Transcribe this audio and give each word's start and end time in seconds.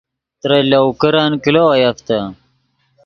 ترے 0.41 0.59
لَوْکرن 0.71 1.31
کلو 1.43 1.63
اویفتے 1.73 2.17